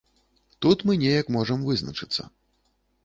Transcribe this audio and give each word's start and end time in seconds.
Тут 0.65 0.77
мы 0.89 0.95
неяк 1.03 1.29
можам 1.37 1.59
вызначыцца. 1.69 2.29